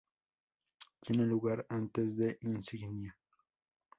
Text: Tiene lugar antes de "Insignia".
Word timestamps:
Tiene 0.99 1.27
lugar 1.27 1.63
antes 1.69 2.17
de 2.17 2.39
"Insignia". 2.41 3.15